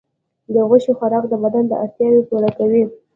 د 0.53 0.55
غوښې 0.67 0.93
خوراک 0.97 1.23
د 1.29 1.33
بدن 1.43 1.65
اړتیاوې 1.83 2.21
پوره 2.29 2.49
کوي. 2.57 2.83